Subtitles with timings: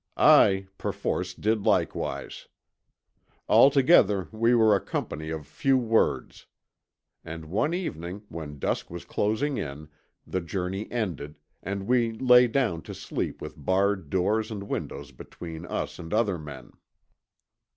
[0.17, 2.47] I perforce, did likewise.
[3.47, 6.47] Altogether, we were a company of few words.
[7.23, 9.89] And one evening, when dusk was closing in,
[10.25, 15.67] the journey ended, and we lay down to sleep with barred doors and windows between
[15.67, 16.71] us and other men.